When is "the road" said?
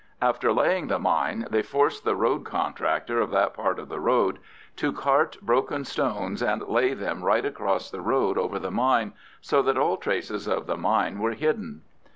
2.05-2.43, 3.87-4.39, 7.91-8.35